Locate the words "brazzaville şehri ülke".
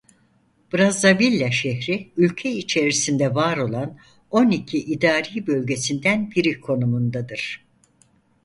0.73-2.51